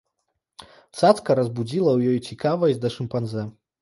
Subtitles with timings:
[0.99, 3.45] Цацка разбудзіла ў ёй цікавасць да шымпанзэ.